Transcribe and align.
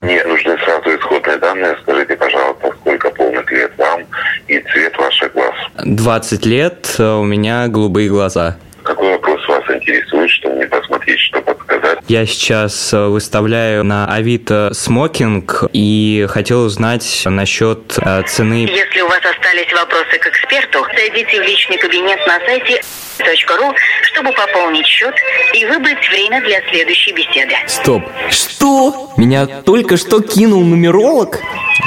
Мне 0.00 0.22
нужны 0.24 0.56
сразу 0.58 0.96
исходные 0.96 1.38
данные. 1.38 1.76
Скажите, 1.82 2.14
пожалуйста, 2.14 2.72
сколько 2.80 3.10
полных 3.10 3.50
лет 3.50 3.72
вам 3.76 4.06
и 4.46 4.60
цвет 4.60 4.96
ваших 4.96 5.32
глаз. 5.32 5.54
20 5.84 6.46
лет, 6.46 6.94
э, 7.00 7.02
у 7.02 7.24
меня 7.24 7.66
голубые 7.66 8.08
глаза. 8.08 8.56
Какой 8.84 9.10
вопрос 9.10 9.46
вас 9.48 9.64
интересует, 9.68 10.30
что 10.30 10.50
мне 10.50 10.66
посмотреть, 10.68 11.18
что 11.18 11.42
подсказать? 11.42 11.98
Я 12.06 12.26
сейчас 12.26 12.94
э, 12.94 13.06
выставляю 13.06 13.82
на 13.82 14.06
Авито 14.06 14.70
смокинг 14.72 15.64
и 15.72 16.26
хотел 16.30 16.62
узнать 16.62 17.22
насчет 17.26 17.98
э, 17.98 18.22
цены. 18.22 18.68
Если 18.68 19.00
у 19.00 19.08
вас 19.08 19.20
остались 19.24 19.72
вопросы 19.72 20.16
к 20.20 20.26
эксперту, 20.28 20.86
зайдите 20.96 21.40
в 21.40 21.42
личный 21.42 21.76
кабинет 21.76 22.24
на 22.24 22.38
сайте 22.46 22.80
.ру, 23.28 23.74
чтобы 24.02 24.32
пополнить 24.32 24.86
счет 24.86 25.14
и 25.54 25.64
выбрать 25.66 26.08
время 26.08 26.40
для 26.40 26.60
следующей 26.68 27.12
беседы. 27.12 27.54
Стоп. 27.66 28.02
Что? 28.30 29.12
Меня 29.16 29.46
только 29.46 29.96
что 29.96 30.20
кинул 30.22 30.64
нумеролог? 30.64 31.40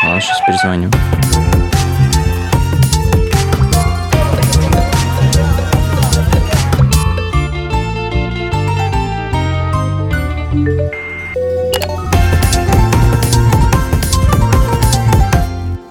А, 0.03 0.19
сейчас 0.19 0.39
перезвоню. 0.45 0.89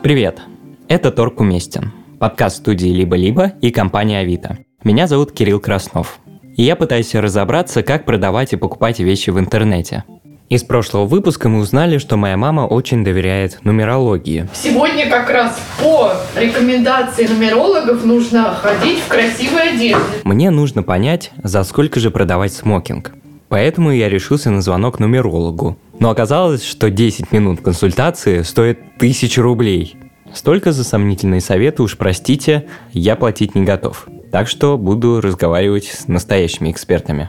Привет, 0.02 0.40
это 0.88 1.12
Торг 1.12 1.40
Уместен, 1.40 1.92
подкаст 2.18 2.56
студии 2.56 2.88
«Либо-либо» 2.88 3.52
и 3.60 3.70
компании 3.70 4.16
«Авито». 4.16 4.58
Меня 4.82 5.06
зовут 5.06 5.32
Кирилл 5.32 5.60
Краснов, 5.60 6.20
и 6.56 6.62
я 6.62 6.74
пытаюсь 6.74 7.14
разобраться, 7.14 7.82
как 7.82 8.06
продавать 8.06 8.54
и 8.54 8.56
покупать 8.56 8.98
вещи 8.98 9.28
в 9.28 9.38
интернете. 9.38 10.04
Из 10.48 10.64
прошлого 10.64 11.04
выпуска 11.04 11.50
мы 11.50 11.60
узнали, 11.60 11.98
что 11.98 12.16
моя 12.16 12.38
мама 12.38 12.62
очень 12.62 13.04
доверяет 13.04 13.58
нумерологии. 13.62 14.48
Сегодня 14.54 15.10
как 15.10 15.28
раз 15.28 15.60
по 15.78 16.14
рекомендации 16.34 17.26
нумерологов 17.26 18.06
нужно 18.06 18.54
ходить 18.54 19.00
в 19.00 19.08
красивой 19.08 19.74
одежде. 19.74 19.96
Мне 20.24 20.48
нужно 20.48 20.82
понять, 20.82 21.30
за 21.44 21.62
сколько 21.64 22.00
же 22.00 22.10
продавать 22.10 22.54
смокинг. 22.54 23.12
Поэтому 23.50 23.92
я 23.92 24.08
решился 24.08 24.50
на 24.50 24.62
звонок 24.62 24.98
нумерологу. 24.98 25.76
Но 25.98 26.08
оказалось, 26.08 26.64
что 26.64 26.88
10 26.88 27.32
минут 27.32 27.60
консультации 27.60 28.40
стоит 28.42 28.78
1000 28.96 29.42
рублей. 29.42 29.96
Столько 30.32 30.72
за 30.72 30.84
сомнительные 30.84 31.42
советы, 31.42 31.82
уж 31.82 31.98
простите, 31.98 32.66
я 32.92 33.14
платить 33.14 33.54
не 33.54 33.64
готов. 33.64 34.08
Так 34.30 34.46
что 34.46 34.78
буду 34.78 35.20
разговаривать 35.20 35.86
с 35.86 36.06
настоящими 36.06 36.70
экспертами. 36.70 37.28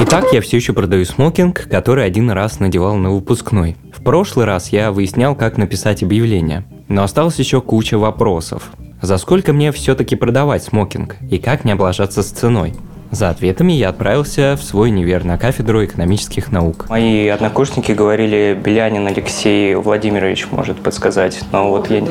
Итак, 0.00 0.24
я 0.32 0.40
все 0.40 0.56
еще 0.56 0.72
продаю 0.72 1.04
смокинг, 1.04 1.68
который 1.70 2.04
один 2.04 2.30
раз 2.30 2.58
надевал 2.58 2.96
на 2.96 3.10
выпускной. 3.10 3.76
В 3.92 4.02
прошлый 4.02 4.44
раз 4.44 4.70
я 4.70 4.90
выяснял, 4.90 5.36
как 5.36 5.56
написать 5.56 6.02
объявление. 6.02 6.64
Но 6.88 7.04
осталось 7.04 7.38
еще 7.38 7.60
куча 7.60 7.96
вопросов. 7.96 8.72
За 9.00 9.18
сколько 9.18 9.52
мне 9.52 9.70
все-таки 9.70 10.16
продавать 10.16 10.64
смокинг? 10.64 11.16
И 11.30 11.38
как 11.38 11.64
не 11.64 11.72
облажаться 11.72 12.22
с 12.22 12.30
ценой? 12.30 12.74
За 13.14 13.30
ответами 13.30 13.72
я 13.72 13.90
отправился 13.90 14.56
в 14.58 14.64
свой 14.64 14.88
универ 14.88 15.22
на 15.22 15.38
кафедру 15.38 15.84
экономических 15.84 16.50
наук. 16.50 16.86
Мои 16.88 17.28
однокурсники 17.28 17.92
говорили, 17.92 18.58
Белянин 18.60 19.06
Алексей 19.06 19.76
Владимирович 19.76 20.48
может 20.50 20.82
подсказать, 20.82 21.38
но 21.52 21.70
вот 21.70 21.88
я... 21.90 22.02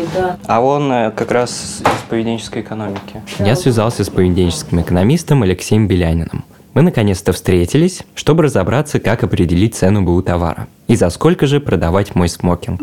А 0.45 0.61
он 0.61 0.89
э, 0.93 1.11
как 1.11 1.31
раз 1.31 1.81
из 1.81 2.09
поведенческой 2.09 2.61
экономики. 2.61 3.21
Я 3.39 3.57
связался 3.57 4.05
с 4.05 4.09
поведенческим 4.09 4.79
экономистом 4.79 5.43
Алексеем 5.43 5.89
Беляниным. 5.89 6.45
Мы 6.73 6.83
наконец-то 6.83 7.33
встретились, 7.33 8.03
чтобы 8.15 8.43
разобраться, 8.43 9.01
как 9.01 9.25
определить 9.25 9.75
цену 9.75 10.03
БУ 10.03 10.21
товара 10.21 10.67
и 10.87 10.95
за 10.95 11.09
сколько 11.09 11.47
же 11.47 11.59
продавать 11.59 12.15
мой 12.15 12.29
смокинг. 12.29 12.81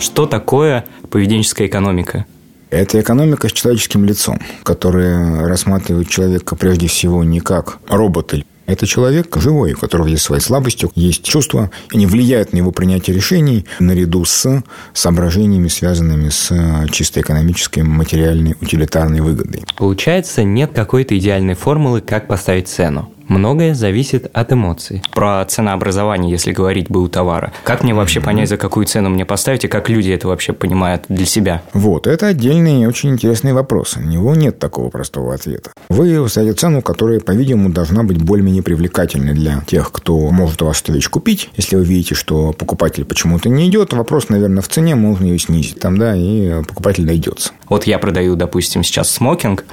Что 0.00 0.24
такое 0.24 0.86
поведенческая 1.10 1.66
экономика? 1.66 2.24
Это 2.70 3.00
экономика 3.00 3.48
с 3.48 3.52
человеческим 3.52 4.04
лицом, 4.04 4.40
которая 4.64 5.46
рассматривает 5.46 6.08
человека 6.08 6.56
прежде 6.56 6.88
всего 6.88 7.22
не 7.22 7.40
как 7.40 7.78
робота. 7.88 8.42
Это 8.66 8.84
человек 8.84 9.36
живой, 9.36 9.74
у 9.74 9.78
которого 9.78 10.08
есть 10.08 10.24
свои 10.24 10.40
слабости, 10.40 10.88
есть 10.96 11.22
чувства, 11.22 11.70
они 11.94 12.04
влияют 12.06 12.52
на 12.52 12.56
его 12.56 12.72
принятие 12.72 13.14
решений 13.14 13.64
наряду 13.78 14.24
с 14.24 14.64
соображениями, 14.92 15.68
связанными 15.68 16.30
с 16.30 16.52
чисто 16.90 17.20
экономической, 17.20 17.84
материальной, 17.84 18.56
утилитарной 18.60 19.20
выгодой. 19.20 19.62
Получается, 19.76 20.42
нет 20.42 20.72
какой-то 20.74 21.16
идеальной 21.16 21.54
формулы, 21.54 22.00
как 22.00 22.26
поставить 22.26 22.66
цену. 22.66 23.12
Многое 23.28 23.74
зависит 23.74 24.30
от 24.32 24.52
эмоций. 24.52 25.02
Про 25.12 25.44
ценообразование, 25.44 26.30
если 26.30 26.52
говорить 26.52 26.90
бы 26.90 27.02
у 27.02 27.08
товара. 27.08 27.52
Как 27.64 27.82
мне 27.82 27.94
вообще 27.94 28.20
понять, 28.20 28.48
за 28.48 28.56
какую 28.56 28.86
цену 28.86 29.10
мне 29.10 29.24
поставить, 29.24 29.64
и 29.64 29.68
как 29.68 29.88
люди 29.88 30.10
это 30.10 30.28
вообще 30.28 30.52
понимают 30.52 31.04
для 31.08 31.26
себя? 31.26 31.62
Вот, 31.72 32.06
это 32.06 32.28
отдельный 32.28 32.82
и 32.82 32.86
очень 32.86 33.10
интересный 33.10 33.52
вопрос. 33.52 33.96
На 33.96 34.02
него 34.02 34.34
нет 34.34 34.58
такого 34.58 34.90
простого 34.90 35.34
ответа. 35.34 35.72
Вы 35.88 36.28
ставите 36.28 36.54
цену, 36.54 36.82
которая, 36.82 37.20
по-видимому, 37.20 37.70
должна 37.70 38.02
быть 38.02 38.22
более-менее 38.22 38.62
привлекательной 38.62 39.34
для 39.34 39.62
тех, 39.66 39.90
кто 39.90 40.16
может 40.30 40.62
у 40.62 40.66
вас 40.66 40.80
эту 40.82 40.92
вещь 40.92 41.08
купить. 41.08 41.50
Если 41.56 41.76
вы 41.76 41.84
видите, 41.84 42.14
что 42.14 42.52
покупатель 42.52 43.04
почему-то 43.04 43.48
не 43.48 43.68
идет, 43.68 43.92
вопрос, 43.92 44.28
наверное, 44.28 44.62
в 44.62 44.68
цене, 44.68 44.94
можно 44.94 45.24
ее 45.24 45.38
снизить. 45.38 45.80
Там, 45.80 45.98
да, 45.98 46.14
и 46.16 46.62
покупатель 46.62 47.04
найдется. 47.04 47.50
Вот 47.68 47.84
я 47.84 47.98
продаю, 47.98 48.36
допустим, 48.36 48.84
сейчас 48.84 49.10
смокинг, 49.10 49.64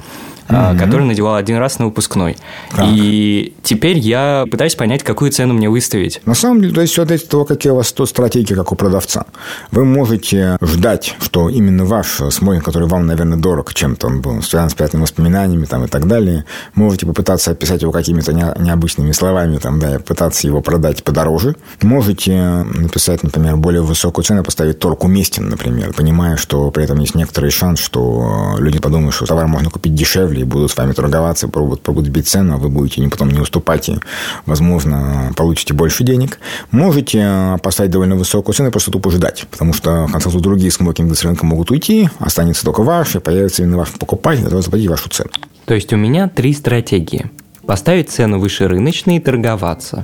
угу. 0.48 0.78
который 0.78 1.06
надевал 1.06 1.36
один 1.36 1.58
раз 1.58 1.78
на 1.78 1.86
выпускной. 1.86 2.36
Так. 2.74 2.86
И 2.88 3.54
теперь 3.62 3.98
я 3.98 4.46
пытаюсь 4.50 4.74
понять, 4.74 5.02
какую 5.02 5.30
цену 5.30 5.54
мне 5.54 5.68
выставить. 5.68 6.20
На 6.26 6.34
самом 6.34 6.60
деле, 6.60 6.74
то 6.74 6.80
есть, 6.80 6.92
все 6.92 7.02
от 7.02 7.28
того, 7.28 7.44
какие 7.44 7.72
у 7.72 7.76
вас 7.76 7.92
то 7.92 8.06
стратегии, 8.06 8.54
как 8.54 8.72
у 8.72 8.74
продавца. 8.74 9.26
Вы 9.70 9.84
можете 9.84 10.56
ждать, 10.60 11.16
что 11.20 11.48
именно 11.48 11.84
ваш 11.84 12.20
смокинг, 12.30 12.64
который 12.64 12.88
вам, 12.88 13.06
наверное, 13.06 13.38
дорог 13.38 13.74
чем-то, 13.74 14.06
он 14.06 14.20
был 14.20 14.42
связан 14.42 14.70
с 14.70 14.74
приятными 14.74 15.02
воспоминаниями 15.02 15.64
там, 15.64 15.84
и 15.84 15.88
так 15.88 16.06
далее, 16.06 16.44
можете 16.74 17.06
попытаться 17.06 17.50
описать 17.50 17.82
его 17.82 17.92
какими-то 17.92 18.32
необычными 18.32 19.12
словами, 19.12 19.58
там, 19.58 19.78
да, 19.78 19.96
и 19.96 19.98
пытаться 19.98 20.46
его 20.46 20.60
продать 20.60 21.04
подороже. 21.04 21.56
Можете 21.82 22.34
написать, 22.64 23.22
например, 23.22 23.56
более 23.56 23.82
высокую 23.82 24.24
цену, 24.24 24.42
поставить 24.42 24.78
торг 24.78 25.04
уместен, 25.04 25.48
например, 25.48 25.92
понимая, 25.92 26.36
что 26.36 26.70
при 26.70 26.84
этом 26.84 26.98
есть 27.00 27.14
некоторый 27.14 27.50
шанс, 27.50 27.80
что 27.80 28.56
люди 28.58 28.78
подумают, 28.78 29.14
что 29.14 29.26
товар 29.26 29.46
можно 29.46 29.70
купить 29.70 29.94
дешевле, 29.94 30.33
дешевле 30.34 30.42
и 30.42 30.44
будут 30.44 30.70
с 30.70 30.76
вами 30.76 30.92
торговаться, 30.92 31.48
пробуют, 31.48 31.82
пробуют 31.82 32.08
бить 32.08 32.28
цену, 32.28 32.54
а 32.54 32.56
вы 32.56 32.68
будете 32.68 33.00
не 33.00 33.08
потом 33.08 33.30
не 33.30 33.40
уступать 33.40 33.88
и, 33.88 33.98
возможно, 34.46 35.32
получите 35.36 35.74
больше 35.74 36.04
денег. 36.04 36.38
Можете 36.70 37.20
э, 37.22 37.58
поставить 37.62 37.90
довольно 37.90 38.16
высокую 38.16 38.54
цену 38.54 38.68
и 38.68 38.72
просто 38.72 38.90
тупо 38.90 39.10
ждать, 39.10 39.46
потому 39.50 39.72
что, 39.72 40.06
в 40.06 40.12
конце 40.12 40.24
концов, 40.24 40.42
другие 40.42 40.70
смокинги 40.70 41.14
с 41.14 41.22
рынка 41.22 41.46
могут 41.46 41.70
уйти, 41.70 42.08
останется 42.18 42.64
только 42.64 42.82
ваш, 42.82 43.16
и 43.16 43.20
появится 43.20 43.62
именно 43.62 43.78
ваш 43.78 43.90
покупатель, 43.92 44.44
который 44.44 44.62
заплатит 44.62 44.90
вашу 44.90 45.08
цену. 45.08 45.30
То 45.66 45.74
есть 45.74 45.92
у 45.92 45.96
меня 45.96 46.28
три 46.28 46.52
стратегии. 46.52 47.30
Поставить 47.66 48.10
цену 48.10 48.38
выше 48.38 48.68
рыночной 48.68 49.16
и 49.16 49.20
торговаться. 49.20 50.02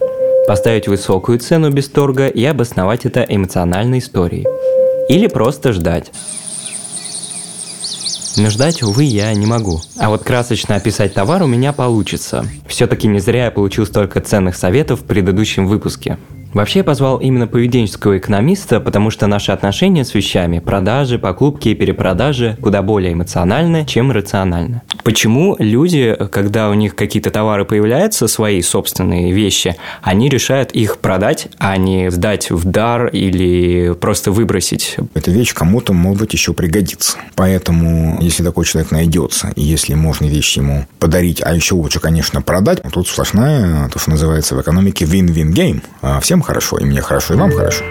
Поставить 0.49 0.89
высокую 0.89 1.39
цену 1.39 1.71
без 1.71 1.89
торга 1.89 2.27
и 2.29 2.45
обосновать 2.45 3.05
это 3.05 3.25
эмоциональной 3.29 3.99
историей. 3.99 4.47
Или 5.09 5.27
просто 5.27 5.73
ждать. 5.73 6.11
Но 8.37 8.51
ждать, 8.51 8.83
увы, 8.83 9.05
я 9.05 9.33
не 9.35 9.47
могу. 9.47 9.81
А 9.99 10.09
вот 10.09 10.25
красочно 10.25 10.77
описать 10.77 11.15
товар 11.15 11.43
у 11.43 11.47
меня 11.47 11.73
получится. 11.73 12.45
Все-таки 12.67 13.09
не 13.09 13.21
зря 13.21 13.47
я 13.47 13.51
получил 13.51 13.87
столько 13.87 14.21
ценных 14.21 14.57
советов 14.57 15.01
в 15.01 15.05
предыдущем 15.05 15.67
выпуске. 15.67 16.19
Вообще 16.53 16.81
я 16.81 16.85
позвал 16.85 17.19
именно 17.19 17.47
поведенческого 17.47 18.19
экономиста, 18.19 18.81
потому 18.81 19.11
что 19.11 19.27
наши 19.27 19.53
отношения 19.53 20.05
с 20.05 20.15
вещами, 20.15 20.59
продажи, 20.59 21.19
покупки 21.19 21.69
и 21.69 21.75
перепродажи 21.75 22.57
куда 22.61 22.83
более 22.83 23.13
эмоциональны, 23.13 23.87
чем 23.87 24.11
рациональны. 24.11 24.83
Почему 25.05 25.57
люди, 25.59 26.17
когда 26.31 26.71
у 26.71 26.75
них 26.75 26.95
какие-то 26.97 27.31
товары 27.31 27.65
появляются, 27.65 28.27
свои 28.27 28.63
собственные 28.63 29.33
вещи, 29.33 29.77
они 30.03 30.29
решают 30.29 30.73
их 30.73 30.99
продать, 30.99 31.49
а 31.59 31.77
не 31.77 32.11
сдать 32.11 32.51
в 32.51 32.65
дар 32.65 33.07
или 33.07 33.95
просто 33.95 34.33
выбросить? 34.33 34.97
Эта 35.15 35.31
вещь 35.31 35.55
кому-то, 35.55 35.93
может 35.93 36.21
быть, 36.21 36.33
еще 36.33 36.53
пригодится. 36.53 37.17
Поэтому, 37.35 38.19
если 38.21 38.43
такой 38.43 38.65
человек 38.65 38.91
найдется, 38.91 39.53
и 39.57 39.63
если 39.63 39.95
можно 39.95 40.27
вещь 40.27 40.57
ему 40.57 40.87
подарить, 40.99 41.41
а 41.45 41.55
еще 41.55 41.75
лучше, 41.75 42.01
конечно, 42.01 42.43
продать, 42.43 42.83
тут 42.93 43.09
сплошная, 43.09 43.89
то, 43.89 43.99
что 43.99 44.11
называется 44.11 44.57
в 44.57 44.61
экономике 44.61 45.05
win-win 45.05 45.53
game. 45.53 45.83
А 46.03 46.21
всем 46.41 46.43
хорошо, 46.43 46.79
и 46.79 46.85
мне 46.85 47.01
хорошо, 47.01 47.35
и 47.35 47.37
вам 47.37 47.53
хорошо. 47.53 47.85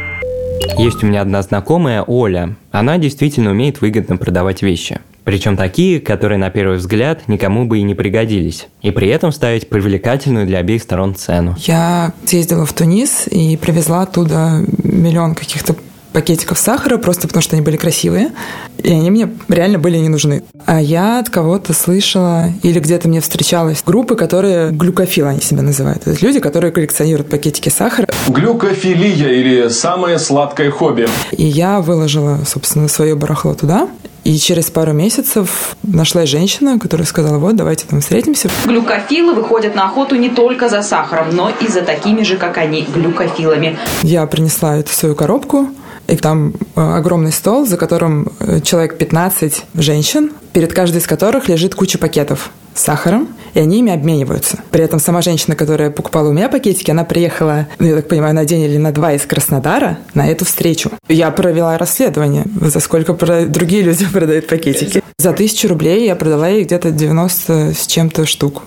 Есть 0.78 1.04
у 1.04 1.08
меня 1.08 1.22
одна 1.22 1.42
знакомая, 1.42 2.04
Оля. 2.04 2.56
Она 2.72 2.98
действительно 2.98 3.52
умеет 3.52 3.82
выгодно 3.82 4.18
продавать 4.18 4.62
вещи. 4.62 5.00
Причем 5.24 5.58
такие, 5.58 6.00
которые 6.00 6.38
на 6.38 6.50
первый 6.50 6.78
взгляд 6.78 7.28
никому 7.28 7.66
бы 7.66 7.80
и 7.80 7.84
не 7.84 7.94
пригодились. 7.94 8.68
И 8.82 8.92
при 8.92 9.10
этом 9.10 9.32
ставить 9.32 9.70
привлекательную 9.70 10.48
для 10.48 10.60
обеих 10.60 10.82
сторон 10.82 11.16
цену. 11.16 11.56
Я 11.60 12.14
съездила 12.26 12.66
в 12.66 12.74
Тунис 12.74 13.28
и 13.28 13.58
привезла 13.58 14.04
оттуда 14.04 14.64
миллион 14.84 15.36
каких-то 15.36 15.76
пакетиков 16.14 16.58
сахара, 16.58 16.98
просто 16.98 17.28
потому 17.28 17.42
что 17.42 17.56
они 17.56 17.64
были 17.64 17.78
красивые, 17.78 18.32
и 18.78 18.92
они 18.92 19.12
мне 19.12 19.30
реально 19.48 19.80
были 19.80 19.98
не 19.98 20.10
нужны. 20.10 20.44
А 20.66 20.82
я 20.82 21.20
от 21.20 21.30
кого-то 21.30 21.74
слышала, 21.74 22.52
или 22.64 22.80
где-то 22.80 23.08
мне 23.08 23.22
встречалась 23.22 23.84
группы, 23.86 24.16
которые 24.16 24.72
глюкофилы 24.72 25.30
они 25.30 25.42
себя 25.42 25.62
называют. 25.62 26.08
Это 26.08 26.24
люди, 26.26 26.40
которые 26.40 26.72
коллекционируют 26.72 27.30
пакетики 27.30 27.70
сахара. 27.70 28.08
Глюкофилия 28.28 29.30
или 29.30 29.70
самое 29.70 30.20
сладкое 30.20 30.72
хобби. 30.72 31.08
И 31.32 31.46
я 31.46 31.82
выложила, 31.82 32.40
собственно, 32.46 32.88
свое 32.88 33.16
барахло 33.16 33.54
туда. 33.54 33.88
И 34.26 34.38
через 34.38 34.70
пару 34.70 34.92
месяцев 34.92 35.76
нашла 35.82 36.26
женщина, 36.26 36.78
которая 36.78 37.08
сказала, 37.08 37.38
вот, 37.38 37.56
давайте 37.56 37.86
там 37.86 38.02
встретимся. 38.02 38.50
Глюкофилы 38.66 39.34
выходят 39.34 39.76
на 39.76 39.86
охоту 39.86 40.16
не 40.16 40.30
только 40.30 40.68
за 40.70 40.82
сахаром, 40.82 41.36
но 41.36 41.52
и 41.62 41.68
за 41.68 41.82
такими 41.82 42.24
же, 42.24 42.36
как 42.36 42.58
они, 42.58 42.86
глюкофилами. 42.94 43.80
Я 44.04 44.26
принесла 44.28 44.76
эту 44.78 44.94
свою 44.94 45.16
коробку, 45.16 45.70
и 46.10 46.16
там 46.16 46.54
э, 46.76 46.82
огромный 46.82 47.32
стол, 47.32 47.66
за 47.66 47.78
которым 47.78 48.32
э, 48.40 48.60
человек 48.62 48.98
15 48.98 49.66
женщин, 49.76 50.32
перед 50.54 50.74
каждой 50.74 50.98
из 50.98 51.08
которых 51.08 51.48
лежит 51.48 51.76
куча 51.76 51.98
пакетов 51.98 52.52
с 52.74 52.82
сахаром, 52.82 53.30
и 53.54 53.60
они 53.60 53.80
ими 53.80 53.92
обмениваются. 53.92 54.60
При 54.72 54.84
этом 54.84 55.00
сама 55.00 55.22
женщина, 55.22 55.56
которая 55.56 55.90
покупала 55.90 56.30
у 56.30 56.34
меня 56.34 56.50
пакетики, 56.50 56.92
она 56.92 57.04
приехала, 57.04 57.68
ну, 57.80 57.88
я 57.88 57.96
так 57.96 58.08
понимаю, 58.08 58.36
на 58.36 58.46
день 58.46 58.62
или 58.62 58.78
на 58.78 58.92
два 58.92 59.14
из 59.14 59.26
Краснодара 59.26 60.00
на 60.14 60.28
эту 60.30 60.46
встречу. 60.46 60.92
Я 61.08 61.32
провела 61.32 61.78
расследование, 61.78 62.46
за 62.62 62.80
сколько 62.80 63.14
другие 63.46 63.84
люди 63.84 64.06
продают 64.14 64.48
пакетики. 64.48 65.04
За 65.18 65.34
тысячу 65.34 65.68
рублей 65.68 66.06
я 66.06 66.16
продала 66.16 66.48
ей 66.48 66.64
где-то 66.64 66.92
90 66.92 67.74
с 67.74 67.88
чем-то 67.88 68.26
штук. 68.26 68.64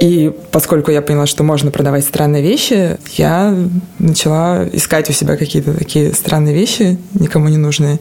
И 0.00 0.32
поскольку 0.50 0.90
я 0.90 1.02
поняла, 1.02 1.26
что 1.26 1.44
можно 1.44 1.70
продавать 1.70 2.04
странные 2.04 2.42
вещи, 2.42 2.98
я 3.16 3.56
начала 3.98 4.64
искать 4.72 5.08
у 5.10 5.12
себя 5.12 5.36
какие-то 5.36 5.72
такие 5.74 6.12
странные 6.12 6.54
вещи, 6.54 6.98
никому 7.14 7.48
не 7.48 7.56
нужные, 7.56 8.00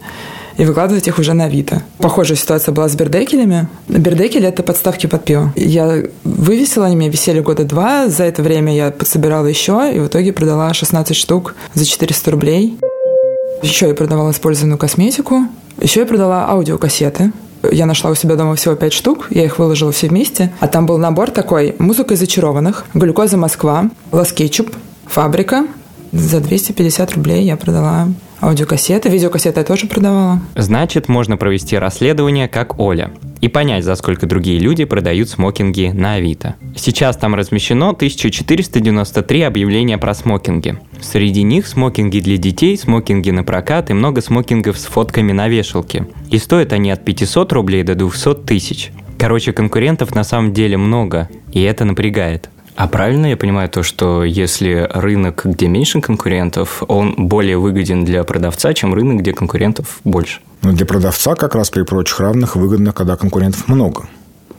и 0.57 0.65
выкладывать 0.65 1.07
их 1.07 1.17
уже 1.19 1.33
на 1.33 1.45
Авито. 1.45 1.81
Похожая 1.97 2.37
ситуация 2.37 2.73
была 2.73 2.87
с 2.87 2.95
бердекелями. 2.95 3.67
Бердекели– 3.87 4.47
это 4.47 4.63
подставки 4.63 5.07
под 5.07 5.25
пиво. 5.25 5.53
Я 5.55 6.03
вывесила, 6.23 6.85
они 6.85 6.95
мне 6.95 7.09
висели 7.09 7.39
года 7.39 7.63
два. 7.63 8.07
За 8.07 8.23
это 8.23 8.43
время 8.43 8.75
я 8.75 8.91
подсобирала 8.91 9.47
еще, 9.47 9.91
и 9.93 9.99
в 9.99 10.07
итоге 10.07 10.31
продала 10.33 10.73
16 10.73 11.15
штук 11.15 11.55
за 11.73 11.85
400 11.85 12.31
рублей. 12.31 12.77
Еще 13.63 13.87
я 13.87 13.93
продавала 13.93 14.31
использованную 14.31 14.77
косметику. 14.77 15.47
Еще 15.81 16.01
я 16.01 16.05
продала 16.05 16.47
аудиокассеты. 16.49 17.31
Я 17.71 17.85
нашла 17.85 18.11
у 18.11 18.15
себя 18.15 18.35
дома 18.35 18.55
всего 18.55 18.75
пять 18.75 18.93
штук, 18.93 19.27
я 19.29 19.45
их 19.45 19.59
выложила 19.59 19.91
все 19.91 20.07
вместе. 20.07 20.51
А 20.59 20.67
там 20.67 20.85
был 20.85 20.97
набор 20.97 21.31
такой 21.31 21.75
«Музыка 21.79 22.13
из 22.13 22.19
зачарованных», 22.19 22.85
«Глюкоза 22.93 23.37
Москва», 23.37 23.89
«Las 24.11 24.33
Ketchup», 24.33 24.75
«Фабрика». 25.05 25.65
За 26.11 26.39
250 26.39 27.13
рублей 27.13 27.43
я 27.43 27.57
продала 27.57 28.07
аудиокассеты, 28.43 29.09
видеокассеты 29.09 29.61
я 29.61 29.65
тоже 29.65 29.87
продавала. 29.87 30.39
Значит, 30.55 31.07
можно 31.07 31.37
провести 31.37 31.77
расследование, 31.77 32.47
как 32.47 32.79
Оля, 32.79 33.11
и 33.41 33.47
понять, 33.47 33.83
за 33.83 33.95
сколько 33.95 34.25
другие 34.25 34.59
люди 34.59 34.85
продают 34.85 35.29
смокинги 35.29 35.91
на 35.93 36.15
Авито. 36.15 36.55
Сейчас 36.75 37.17
там 37.17 37.35
размещено 37.35 37.89
1493 37.89 39.41
объявления 39.41 39.97
про 39.97 40.13
смокинги. 40.13 40.77
Среди 41.01 41.43
них 41.43 41.67
смокинги 41.67 42.19
для 42.19 42.37
детей, 42.37 42.77
смокинги 42.77 43.31
на 43.31 43.43
прокат 43.43 43.89
и 43.89 43.93
много 43.93 44.21
смокингов 44.21 44.77
с 44.77 44.85
фотками 44.85 45.31
на 45.31 45.47
вешалке. 45.47 46.07
И 46.29 46.37
стоят 46.37 46.73
они 46.73 46.91
от 46.91 47.03
500 47.03 47.51
рублей 47.53 47.83
до 47.83 47.95
200 47.95 48.35
тысяч. 48.45 48.91
Короче, 49.17 49.53
конкурентов 49.53 50.15
на 50.15 50.23
самом 50.23 50.53
деле 50.53 50.77
много, 50.77 51.29
и 51.51 51.61
это 51.61 51.85
напрягает. 51.85 52.49
А 52.75 52.87
правильно 52.87 53.27
я 53.27 53.37
понимаю 53.37 53.69
то, 53.69 53.83
что 53.83 54.23
если 54.23 54.87
рынок, 54.91 55.41
где 55.45 55.67
меньше 55.67 56.01
конкурентов, 56.01 56.83
он 56.87 57.15
более 57.17 57.57
выгоден 57.57 58.03
для 58.03 58.23
продавца, 58.23 58.73
чем 58.73 58.93
рынок, 58.93 59.19
где 59.19 59.33
конкурентов 59.33 59.99
больше? 60.03 60.39
Но 60.63 60.71
для 60.71 60.85
продавца 60.85 61.35
как 61.35 61.55
раз 61.55 61.69
при 61.69 61.83
прочих 61.83 62.19
равных 62.19 62.55
выгодно, 62.55 62.91
когда 62.91 63.15
конкурентов 63.15 63.67
много. 63.67 64.07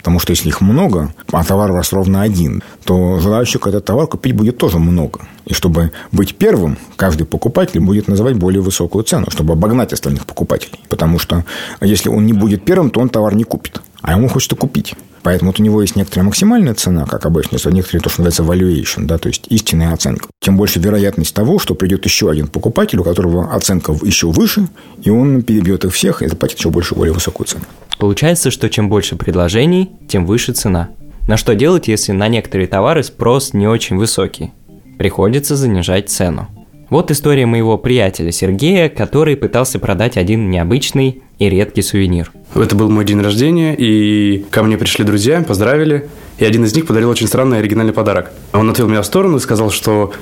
Потому 0.05 0.19
что 0.19 0.33
если 0.33 0.49
их 0.49 0.61
много, 0.61 1.15
а 1.33 1.43
товар 1.45 1.71
у 1.71 1.75
вас 1.75 1.93
ровно 1.95 2.21
один, 2.21 2.63
то 2.85 3.19
желающих 3.21 3.67
этот 3.67 3.87
товар 3.87 4.07
купить 4.07 4.37
будет 4.37 4.59
тоже 4.59 4.79
много. 4.79 5.21
И 5.47 5.55
чтобы 5.55 5.93
быть 6.13 6.37
первым, 6.37 6.77
каждый 6.97 7.25
покупатель 7.25 7.81
будет 7.81 8.07
называть 8.07 8.37
более 8.37 8.61
высокую 8.61 9.03
цену, 9.05 9.27
чтобы 9.31 9.55
обогнать 9.55 9.95
остальных 9.95 10.27
покупателей. 10.27 10.79
Потому 10.91 11.19
что 11.19 11.45
если 11.81 12.11
он 12.11 12.27
не 12.27 12.35
будет 12.35 12.67
первым, 12.67 12.91
то 12.91 13.01
он 13.01 13.09
товар 13.09 13.35
не 13.35 13.45
купит. 13.45 13.81
А 14.05 14.13
ему 14.13 14.29
хочется 14.29 14.55
купить. 14.55 14.95
Поэтому 15.23 15.51
вот 15.51 15.61
у 15.61 15.63
него 15.63 15.81
есть 15.81 15.97
некоторая 15.97 16.27
максимальная 16.27 16.75
цена, 16.75 17.07
как 17.07 17.25
обычно, 17.25 17.57
а 17.65 17.71
некоторые 17.71 18.03
то, 18.03 18.11
что 18.11 18.23
называется 18.23 18.43
valuation, 18.43 19.07
да, 19.07 19.17
то 19.17 19.29
есть 19.29 19.47
истинная 19.49 19.95
оценка. 19.95 20.29
Тем 20.41 20.59
больше 20.59 20.79
вероятность 20.79 21.35
того, 21.35 21.59
что 21.59 21.75
придет 21.75 22.05
еще 22.05 22.31
один 22.31 22.49
покупатель, 22.49 22.99
у 22.99 23.03
которого 23.03 23.55
оценка 23.55 23.97
еще 24.03 24.27
выше, 24.31 24.69
и 25.03 25.09
он 25.09 25.43
перебьет 25.43 25.87
их 25.87 25.95
всех 25.95 26.21
и 26.21 26.29
заплатит 26.29 26.59
еще 26.59 26.69
больше, 26.69 26.95
более 26.95 27.15
высокую 27.15 27.47
цену. 27.47 27.65
Получается, 27.99 28.51
что 28.51 28.69
чем 28.69 28.91
больше 28.91 29.17
предложений, 29.17 29.93
тем 30.07 30.27
выше 30.27 30.53
цена. 30.53 30.91
На 31.27 31.39
что 31.39 31.55
делать, 31.55 31.89
если 31.89 32.13
на 32.13 32.29
некоторые 32.29 32.69
товары 32.69 33.03
спрос 33.05 33.55
не 33.55 33.67
очень 33.67 33.97
высокий? 33.97 34.53
Приходится 34.99 35.57
занижать 35.57 36.11
цену. 36.11 36.49
Вот 36.91 37.11
история 37.11 37.47
моего 37.47 37.79
приятеля 37.79 38.31
Сергея, 38.31 38.89
который 38.89 39.37
пытался 39.37 39.79
продать 39.79 40.17
один 40.17 40.51
необычный 40.51 41.23
и 41.39 41.49
редкий 41.49 41.83
сувенир. 41.83 42.31
Это 42.55 42.77
был 42.77 42.91
мой 42.91 43.05
день 43.05 43.21
рождения, 43.21 43.75
и 43.75 44.45
ко 44.51 44.63
мне 44.63 44.77
пришли 44.77 45.05
друзья, 45.05 45.43
поздравили, 45.43 46.09
и 46.39 46.45
один 46.45 46.65
из 46.65 46.75
них 46.75 46.87
подарил 46.87 47.09
очень 47.09 47.27
странный 47.27 47.59
оригинальный 47.59 47.93
подарок. 47.93 48.31
Он 48.53 48.69
отвел 48.69 48.89
меня 48.89 49.03
в 49.03 49.07
сторону 49.07 49.39
и 49.39 49.41
сказал, 49.41 49.71
что 49.71 50.13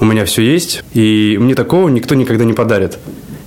у 0.00 0.04
меня 0.04 0.24
все 0.24 0.42
есть, 0.42 0.82
и 0.92 1.36
мне 1.40 1.54
такого 1.54 1.88
никто 1.88 2.14
никогда 2.14 2.44
не 2.44 2.52
подарит. 2.52 2.98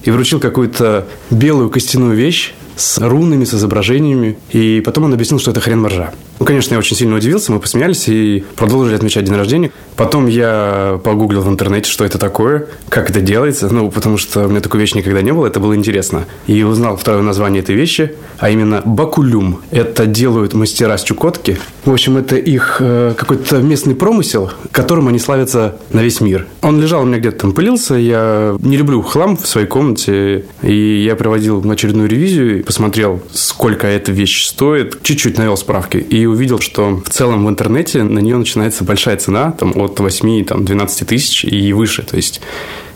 И 0.03 0.12
вручил 0.12 0.39
какую-то 0.39 1.07
белую 1.29 1.69
костяную 1.69 2.15
вещь, 2.15 2.53
с 2.75 2.97
рунами, 3.00 3.45
с 3.45 3.53
изображениями. 3.53 4.38
И 4.51 4.81
потом 4.85 5.06
он 5.06 5.13
объяснил, 5.13 5.39
что 5.39 5.51
это 5.51 5.59
хрен 5.59 5.81
моржа. 5.81 6.12
Ну, 6.41 6.45
конечно, 6.45 6.73
я 6.73 6.79
очень 6.79 6.97
сильно 6.97 7.15
удивился, 7.15 7.51
мы 7.51 7.59
посмеялись 7.59 8.07
и 8.07 8.44
продолжили 8.56 8.95
отмечать 8.95 9.25
день 9.25 9.35
рождения. 9.35 9.71
Потом 9.95 10.25
я 10.25 11.00
погуглил 11.03 11.41
в 11.41 11.50
интернете, 11.50 11.88
что 11.88 12.03
это 12.03 12.18
такое, 12.18 12.65
как 12.89 13.12
это 13.12 13.21
делается, 13.21 13.71
ну, 13.71 13.91
потому 13.91 14.18
что 14.18 14.45
у 14.45 14.50
меня 14.50 14.59
такой 14.59 14.79
вещи 14.79 14.97
никогда 14.97 15.21
не 15.21 15.33
было, 15.33 15.45
это 15.45 15.59
было 15.59 15.75
интересно. 15.75 16.25
И 16.47 16.63
узнал 16.63 16.97
второе 16.97 17.21
название 17.21 17.62
этой 17.62 17.75
вещи, 17.75 18.13
а 18.39 18.50
именно 18.50 18.81
бакулюм. 18.83 19.62
Это 19.69 20.07
делают 20.07 20.56
мастера 20.56 20.97
с 20.97 21.03
Чукотки. 21.03 21.59
В 21.85 21.91
общем, 21.91 22.18
это 22.18 22.35
их 22.38 22.77
э, 22.79 23.13
какой-то 23.15 23.57
местный 23.57 23.94
промысел, 23.94 24.51
которым 24.71 25.09
они 25.09 25.19
славятся 25.19 25.77
на 25.91 26.00
весь 26.01 26.21
мир. 26.21 26.47
Он 26.63 26.81
лежал 26.81 27.03
у 27.03 27.06
меня 27.06 27.19
где-то 27.19 27.41
там, 27.41 27.53
пылился, 27.53 27.94
я 27.94 28.57
не 28.62 28.77
люблю 28.77 29.03
хлам 29.03 29.38
в 29.38 29.45
своей 29.45 29.68
комнате, 29.68 30.45
и 30.63 31.03
я 31.06 31.15
проводил 31.15 31.63
очередную 31.69 32.09
ревизию, 32.09 32.60
посмотрел, 32.61 33.21
сколько 33.33 33.87
эта 33.87 34.11
вещь 34.11 34.45
стоит, 34.45 35.01
чуть-чуть 35.03 35.37
навел 35.37 35.57
справки 35.57 35.97
и 35.97 36.25
увидел, 36.25 36.59
что 36.59 37.01
в 37.05 37.09
целом 37.09 37.45
в 37.45 37.49
интернете 37.49 38.03
на 38.03 38.19
нее 38.19 38.37
начинается 38.37 38.83
большая 38.83 39.17
цена, 39.17 39.51
там 39.51 39.73
от 39.75 39.99
8-12 39.99 41.05
тысяч 41.05 41.45
и 41.45 41.73
выше. 41.73 42.03
То 42.03 42.15
есть 42.15 42.41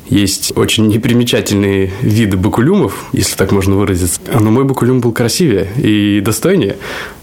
есть 0.07 0.53
очень 0.55 0.87
непримечательные 0.87 1.91
виды 2.01 2.37
бакулюмов, 2.37 3.05
если 3.11 3.35
так 3.35 3.51
можно 3.51 3.75
выразиться. 3.75 4.19
Но 4.39 4.51
мой 4.51 4.63
бакулюм 4.63 4.99
был 5.01 5.11
красивее 5.11 5.67
и 5.77 6.21
достойнее. 6.21 6.77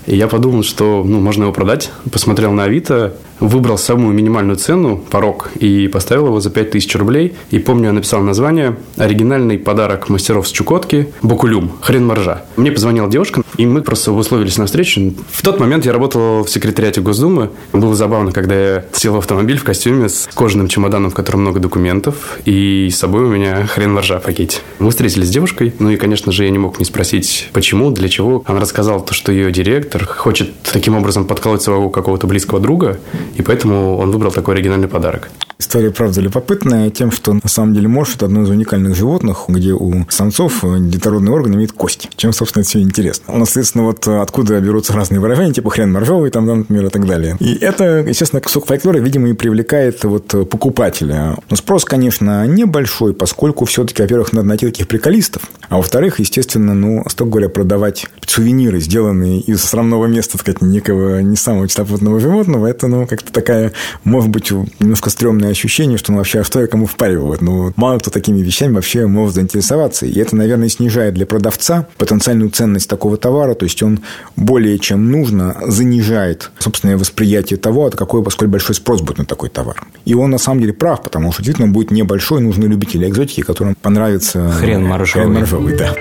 И 0.07 0.17
я 0.17 0.29
подумал, 0.29 0.63
что 0.63 1.03
ну, 1.05 1.21
можно 1.21 1.45
его 1.45 1.53
продать. 1.53 1.91
Посмотрел 2.11 2.53
на 2.53 2.65
Авито, 2.65 3.15
выбрал 3.43 3.79
самую 3.79 4.15
минимальную 4.15 4.57
цену, 4.57 4.97
порог, 5.11 5.51
и 5.59 5.89
поставил 5.89 6.27
его 6.27 6.41
за 6.41 6.51
5000 6.51 6.95
рублей. 6.97 7.35
И 7.51 7.59
помню, 7.59 7.87
я 7.87 7.93
написал 7.93 8.23
название 8.23 8.77
«Оригинальный 8.97 9.59
подарок 9.59 10.09
мастеров 10.09 10.49
с 10.49 10.51
Чукотки 10.51 11.09
Бакулюм. 11.23 11.73
Хрен 11.81 12.07
моржа». 12.07 12.45
Мне 12.57 12.71
позвонила 12.71 13.11
девушка, 13.11 13.43
и 13.57 13.67
мы 13.67 13.83
просто 13.83 14.13
условились 14.13 14.59
на 14.59 14.67
встречу. 14.67 15.15
В 15.31 15.43
тот 15.43 15.61
момент 15.61 15.85
я 15.85 15.93
работал 15.93 16.45
в 16.45 16.51
секретариате 16.51 17.01
Госдумы. 17.01 17.51
Было 17.73 17.95
забавно, 17.95 18.33
когда 18.33 18.55
я 18.55 18.85
сел 18.93 19.15
в 19.15 19.19
автомобиль 19.19 19.59
в 19.59 19.65
костюме 19.65 20.09
с 20.09 20.29
кожаным 20.35 20.69
чемоданом, 20.69 21.11
в 21.11 21.15
котором 21.15 21.43
много 21.43 21.61
документов, 21.61 22.39
и 22.45 22.89
с 22.91 22.99
собой 22.99 23.25
у 23.25 23.29
меня 23.29 23.67
хрен 23.67 23.93
моржа 23.93 24.21
в 24.21 24.23
пакете. 24.23 24.59
Мы 24.79 24.91
встретились 24.91 25.29
с 25.29 25.31
девушкой, 25.31 25.75
ну 25.79 25.91
и, 25.91 25.97
конечно 25.97 26.33
же, 26.33 26.45
я 26.45 26.51
не 26.51 26.59
мог 26.59 26.79
не 26.79 26.85
спросить, 26.85 27.51
почему, 27.53 27.91
для 27.91 28.09
чего. 28.09 28.43
Она 28.47 28.61
рассказала 28.61 29.01
то, 29.01 29.15
что 29.15 29.33
ее 29.33 29.51
директор 29.93 30.07
хочет 30.07 30.51
таким 30.63 30.97
образом 30.97 31.27
подколоть 31.27 31.63
своего 31.63 31.91
какого-то 31.91 32.27
близкого 32.27 32.61
друга, 32.61 32.99
и 33.39 33.43
поэтому 33.43 33.99
он 33.99 34.11
выбрал 34.11 34.33
такой 34.33 34.55
оригинальный 34.55 34.89
подарок. 34.89 35.31
История, 35.59 35.91
правда, 35.91 36.21
любопытная 36.21 36.91
тем, 36.91 37.11
что 37.11 37.35
на 37.35 37.49
самом 37.49 37.75
деле 37.75 37.89
морж– 37.89 38.15
это 38.17 38.27
одно 38.27 38.43
из 38.43 38.51
уникальных 38.51 38.97
животных, 38.97 39.45
где 39.49 39.73
у 39.73 40.07
самцов 40.09 40.65
детородный 40.81 41.33
орган 41.33 41.55
имеет 41.55 41.73
кость. 41.73 42.09
Чем, 42.17 42.33
собственно, 42.33 42.63
это 42.63 42.71
все 42.71 42.81
интересно. 42.81 43.33
У 43.35 43.39
нас, 43.39 43.49
соответственно, 43.49 43.85
вот 43.85 44.07
откуда 44.09 44.61
берутся 44.61 44.93
разные 44.93 45.21
выражения, 45.21 45.53
типа 45.53 45.71
хрен 45.71 45.93
моржовый, 45.93 46.31
там, 46.31 46.47
там, 46.47 46.59
например, 46.61 46.87
и 46.87 46.89
так 46.89 47.07
далее. 47.07 47.37
И 47.41 47.55
это, 47.55 48.05
естественно, 48.07 48.41
кусок 48.41 48.67
фольклора, 48.67 48.99
видимо, 48.99 49.29
и 49.29 49.33
привлекает 49.33 50.03
вот 50.05 50.29
покупателя. 50.51 51.37
Но 51.49 51.57
спрос, 51.57 51.85
конечно, 51.85 52.47
небольшой, 52.47 53.15
поскольку 53.15 53.65
все-таки, 53.65 54.03
во-первых, 54.03 54.33
надо 54.33 54.49
найти 54.49 54.67
таких 54.67 54.89
приколистов, 54.89 55.43
а 55.69 55.77
во-вторых, 55.77 56.19
естественно, 56.19 56.75
ну, 56.75 57.05
строго 57.09 57.33
говоря, 57.33 57.49
продавать 57.49 58.07
сувениры, 58.27 58.81
сделанные 58.81 59.41
из 59.41 59.63
срамного 59.63 60.07
места, 60.07 60.33
так 60.33 60.41
сказать, 60.43 60.63
некого 60.63 61.21
не 61.21 61.37
самого 61.37 61.69
чистоплотного 61.69 62.21
животного, 62.21 62.67
это, 62.67 62.89
ну, 62.89 63.07
как-то 63.07 63.33
такая, 63.33 63.73
может 64.05 64.31
быть, 64.31 64.51
немножко 64.81 65.11
стрёмная 65.11 65.52
ощущение, 65.53 65.99
что 65.99 66.13
ну 66.13 66.19
вообще, 66.19 66.41
а 66.41 66.45
что 66.45 66.61
я 66.61 66.67
кому 66.67 66.87
впариваю? 66.87 67.37
Ну, 67.41 67.73
мало 67.77 67.99
кто 67.99 68.11
такими 68.11 68.43
вещами 68.43 68.75
вообще 68.75 69.07
может 69.07 69.35
заинтересоваться. 69.35 70.07
И 70.07 70.19
это, 70.19 70.37
наверное, 70.37 70.69
снижает 70.69 71.15
для 71.15 71.27
продавца 71.27 71.87
потенциальную 71.97 72.51
ценность 72.51 72.89
такого 72.89 73.17
товара, 73.17 73.55
то 73.55 73.65
есть 73.65 73.83
он 73.83 74.01
более 74.37 74.79
чем 74.79 75.11
нужно 75.11 75.57
занижает 75.67 76.51
собственное 76.59 76.97
восприятие 76.97 77.59
того, 77.59 77.87
от 77.87 77.97
какой, 77.97 78.29
сколь 78.31 78.49
большой 78.49 78.75
спрос 78.75 79.01
будет 79.01 79.19
на 79.19 79.25
такой 79.25 79.49
товар. 79.49 79.83
И 80.05 80.15
он 80.15 80.31
на 80.31 80.39
самом 80.39 80.61
деле 80.61 80.73
прав, 80.73 81.03
потому 81.03 81.33
что 81.33 81.43
действительно 81.43 81.67
он 81.67 81.73
будет 81.73 81.91
небольшой, 81.91 82.41
нужны 82.41 82.65
любители 82.67 83.09
экзотики, 83.09 83.43
которым 83.43 83.75
понравится... 83.75 84.51
Хрен 84.51 84.85
моржовый. 84.85 85.27
Хрен 85.27 85.41
моржовый, 85.41 85.77
да. 85.77 85.95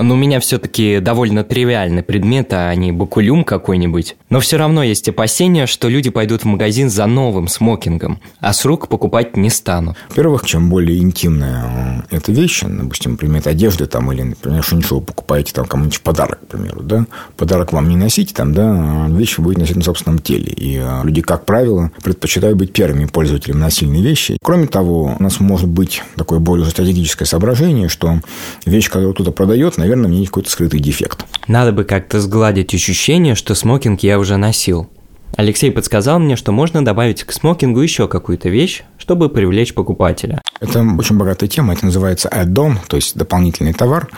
Но 0.00 0.14
у 0.14 0.16
меня 0.16 0.40
все-таки 0.40 0.98
довольно 1.00 1.44
тривиальный 1.44 2.02
предмет, 2.02 2.52
а 2.52 2.74
не 2.74 2.90
бакулюм 2.90 3.44
какой-нибудь. 3.44 4.16
Но 4.30 4.40
все 4.40 4.56
равно 4.56 4.82
есть 4.82 5.08
опасения, 5.08 5.66
что 5.66 5.88
люди 5.88 6.08
пойдут 6.10 6.42
в 6.42 6.44
магазин 6.46 6.88
за 6.88 7.06
новым 7.06 7.48
смокингом, 7.48 8.20
а 8.40 8.52
с 8.52 8.64
рук 8.64 8.88
покупать 8.88 9.36
не 9.36 9.50
станут. 9.50 9.96
Во-первых, 10.08 10.46
чем 10.46 10.70
более 10.70 10.98
интимная 10.98 12.04
эта 12.10 12.32
вещь, 12.32 12.62
например, 12.62 13.18
предмет 13.18 13.46
одежды 13.46 13.86
там, 13.86 14.10
или, 14.12 14.22
например, 14.22 14.62
что-нибудь 14.62 14.90
вы 14.90 15.00
покупаете 15.02 15.52
там 15.52 15.66
кому-нибудь 15.66 15.96
в 15.96 16.02
подарок, 16.02 16.40
к 16.40 16.46
примеру, 16.46 16.82
да, 16.82 17.06
подарок 17.36 17.72
вам 17.72 17.88
не 17.88 17.96
носите, 17.96 18.34
там, 18.34 18.54
да, 18.54 19.06
а 19.06 19.08
вещь 19.10 19.36
вы 19.36 19.44
будете 19.44 19.60
носить 19.60 19.76
на 19.76 19.82
собственном 19.82 20.18
теле. 20.20 20.52
И 20.52 20.78
э, 20.78 21.00
люди, 21.04 21.20
как 21.20 21.44
правило, 21.44 21.90
предпочитают 22.02 22.56
быть 22.56 22.72
первыми 22.72 23.04
пользователями 23.04 23.58
насильной 23.58 24.00
вещи. 24.00 24.38
Кроме 24.42 24.66
того, 24.66 25.16
у 25.18 25.22
нас 25.22 25.40
может 25.40 25.68
быть 25.68 26.02
такое 26.16 26.38
более 26.38 26.66
стратегическое 26.66 27.26
соображение, 27.26 27.88
что 27.88 28.20
вещь, 28.64 28.88
которую 28.88 29.12
кто-то 29.14 29.32
продает, 29.32 29.76
наверное, 29.76 29.89
наверное, 29.90 30.06
у 30.06 30.10
меня 30.10 30.20
есть 30.20 30.30
какой-то 30.30 30.50
скрытый 30.50 30.80
дефект. 30.80 31.24
Надо 31.46 31.72
бы 31.72 31.84
как-то 31.84 32.20
сгладить 32.20 32.74
ощущение, 32.74 33.34
что 33.34 33.54
смокинг 33.54 34.02
я 34.02 34.18
уже 34.18 34.36
носил. 34.36 34.88
Алексей 35.36 35.70
подсказал 35.70 36.18
мне, 36.18 36.36
что 36.36 36.52
можно 36.52 36.84
добавить 36.84 37.24
к 37.24 37.32
смокингу 37.32 37.80
еще 37.80 38.08
какую-то 38.08 38.48
вещь, 38.48 38.82
чтобы 38.98 39.28
привлечь 39.28 39.74
покупателя. 39.74 40.42
Это 40.60 40.82
очень 40.98 41.16
богатая 41.16 41.46
тема, 41.46 41.72
это 41.72 41.86
называется 41.86 42.28
add-on, 42.28 42.76
то 42.88 42.96
есть 42.96 43.16
дополнительный 43.16 43.72
товар. 43.72 44.08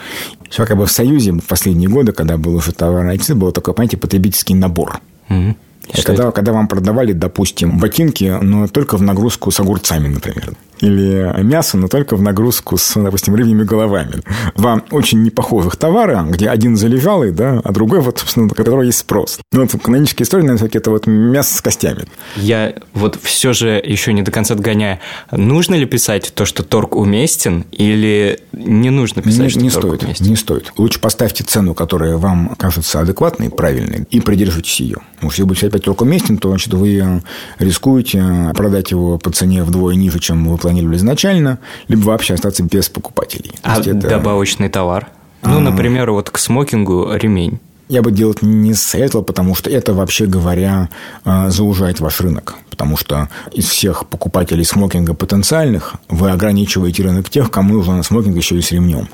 Все 0.49 0.65
как 0.65 0.77
бы 0.77 0.85
в 0.85 0.91
Союзе 0.91 1.31
в 1.31 1.41
последние 1.41 1.89
годы, 1.89 2.11
когда 2.11 2.37
был 2.37 2.55
уже 2.55 2.71
товарный 2.71 3.15
акциз, 3.15 3.35
было 3.35 3.51
такое, 3.51 3.73
понимаете, 3.73 3.97
потребительский 3.97 4.55
набор. 4.55 4.99
Mm-hmm. 5.29 5.55
Когда, 6.03 6.31
когда 6.31 6.53
вам 6.53 6.67
продавали, 6.67 7.13
допустим, 7.13 7.77
ботинки, 7.77 8.37
но 8.41 8.67
только 8.67 8.97
в 8.97 9.01
нагрузку 9.01 9.51
с 9.51 9.59
огурцами, 9.59 10.07
например 10.07 10.53
или 10.79 11.33
мясо, 11.43 11.77
но 11.77 11.87
только 11.87 12.15
в 12.15 12.21
нагрузку 12.21 12.77
с, 12.77 12.93
допустим, 12.99 13.35
рыбьими 13.35 13.63
головами. 13.63 14.21
Два 14.55 14.81
очень 14.91 15.23
непохожих 15.23 15.75
товара, 15.77 16.25
где 16.29 16.49
один 16.49 16.75
залежалый, 16.75 17.31
да, 17.31 17.61
а 17.63 17.71
другой, 17.71 18.01
вот, 18.01 18.19
собственно, 18.19 18.47
на 18.47 18.53
которого 18.53 18.81
есть 18.81 18.99
спрос. 18.99 19.39
Ну, 19.51 19.61
вот 19.61 19.81
каноническая 19.81 20.25
история, 20.25 20.43
наверное, 20.43 20.69
это 20.73 20.91
вот 20.91 21.07
мясо 21.07 21.55
с 21.55 21.61
костями. 21.61 22.05
Я 22.35 22.75
вот 22.93 23.17
все 23.21 23.53
же 23.53 23.81
еще 23.83 24.13
не 24.13 24.21
до 24.21 24.31
конца 24.31 24.55
догоняю. 24.55 24.99
Нужно 25.31 25.75
ли 25.75 25.85
писать 25.85 26.33
то, 26.35 26.45
что 26.45 26.63
торг 26.63 26.95
уместен, 26.95 27.65
или 27.71 28.39
не 28.51 28.89
нужно 28.89 29.21
писать, 29.21 29.39
не, 29.39 29.49
что 29.49 29.59
не 29.61 29.69
торг 29.69 29.85
стоит, 29.85 30.03
уместен? 30.03 30.25
Не 30.25 30.35
стоит. 30.35 30.73
Лучше 30.77 30.99
поставьте 30.99 31.43
цену, 31.43 31.73
которая 31.73 32.17
вам 32.17 32.55
кажется 32.57 32.99
адекватной, 32.99 33.49
правильной, 33.49 34.05
и 34.09 34.19
придерживайтесь 34.19 34.81
ее. 34.81 34.97
Потому 35.15 35.31
что 35.31 35.41
если 35.43 35.49
вы 35.49 35.55
писать 35.55 35.83
торг 35.83 36.01
уместен, 36.01 36.37
то, 36.37 36.49
значит, 36.49 36.73
вы 36.73 37.21
рискуете 37.59 38.51
продать 38.53 38.91
его 38.91 39.17
по 39.17 39.31
цене 39.31 39.63
вдвое 39.63 39.95
ниже, 39.95 40.19
чем 40.19 40.47
вы 40.49 40.57
планировали 40.57 40.72
планировали 40.73 40.97
изначально, 40.97 41.59
либо 41.87 42.05
вообще 42.05 42.33
остаться 42.33 42.63
без 42.63 42.89
покупателей. 42.89 43.51
А 43.61 43.79
это... 43.79 43.93
добавочный 43.93 44.69
товар? 44.69 45.07
Ну, 45.43 45.57
а... 45.57 45.59
например, 45.59 46.11
вот 46.11 46.29
к 46.29 46.37
смокингу 46.37 47.11
ремень 47.13 47.59
я 47.89 48.01
бы 48.01 48.11
делать 48.11 48.41
не 48.41 48.73
советовал, 48.73 49.23
потому 49.23 49.55
что 49.55 49.69
это, 49.69 49.93
вообще 49.93 50.25
говоря, 50.25 50.89
а, 51.25 51.49
заужает 51.49 51.99
ваш 51.99 52.21
рынок. 52.21 52.55
Потому 52.83 52.97
что 52.97 53.29
из 53.53 53.69
всех 53.69 54.07
покупателей 54.07 54.65
смокинга 54.65 55.13
потенциальных 55.13 55.93
вы 56.09 56.31
ограничиваете 56.31 57.03
рынок 57.03 57.29
тех, 57.29 57.49
кому 57.49 57.75
нужен 57.75 58.03
смокинг 58.03 58.35
еще 58.35 58.57
и 58.57 58.61
с 58.61 58.73
ремнем. 58.73 59.07